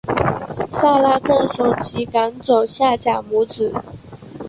[0.71, 3.71] 撒拉更怂其赶走夏甲母子。